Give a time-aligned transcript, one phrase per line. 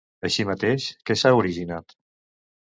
[0.29, 1.97] Així mateix, què s'ha originat?